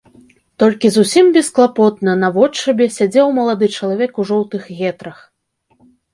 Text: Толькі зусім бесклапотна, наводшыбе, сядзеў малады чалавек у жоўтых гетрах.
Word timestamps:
Толькі 0.61 0.87
зусім 0.95 1.25
бесклапотна, 1.35 2.15
наводшыбе, 2.23 2.89
сядзеў 2.97 3.27
малады 3.37 3.71
чалавек 3.77 4.11
у 4.19 4.27
жоўтых 4.33 4.61
гетрах. 4.81 5.17